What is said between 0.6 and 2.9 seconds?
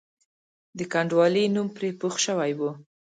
د کنډوالې نوم پرې پوخ شوی وو.